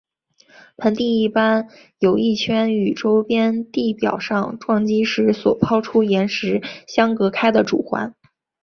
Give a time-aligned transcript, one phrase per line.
[0.77, 1.67] 盆地一般
[1.99, 8.15] 有一圈与周边地表上撞击时所抛出岩石相隔开的主环。